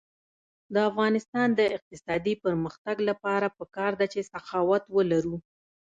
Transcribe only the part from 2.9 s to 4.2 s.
لپاره پکار ده